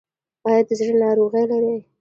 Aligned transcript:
ایا 0.45 0.59
د 0.67 0.69
زړه 0.79 0.93
ناروغي 1.03 1.43
لرئ؟ 1.51 1.77